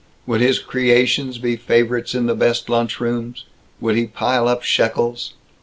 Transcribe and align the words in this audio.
Would 0.25 0.41
his 0.41 0.57
creations 0.57 1.37
be 1.37 1.55
favorites 1.55 2.15
in 2.15 2.25
the 2.25 2.33
best 2.33 2.69
lunch 2.69 2.99
rooms? 2.99 3.45
Would 3.79 3.95
he 3.95 4.07
pile 4.07 4.47
up 4.47 4.63
shekels? 4.63 5.33